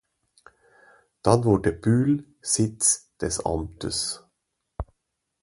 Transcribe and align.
Dann 1.21 1.43
wurde 1.43 1.71
Bühl 1.71 2.25
Sitz 2.41 3.13
des 3.21 3.45
Amtes. 3.45 4.23